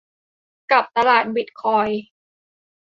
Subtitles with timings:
[0.71, 2.01] กับตลาดบิตคอยน์